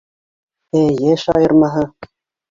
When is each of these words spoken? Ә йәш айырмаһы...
Ә 0.79 0.79
йәш 0.95 1.25
айырмаһы... 1.33 1.83